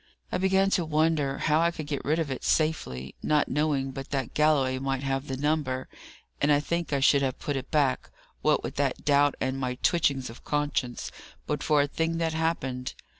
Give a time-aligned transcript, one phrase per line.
[0.31, 4.09] I began to wonder how I could get rid of it safely, not knowing but
[4.09, 5.87] that Galloway might have the number,
[6.41, 8.09] and I think I should have put it back,
[8.41, 11.11] what with that doubt and my twitchings of conscience,
[11.45, 12.95] but for a thing that happened.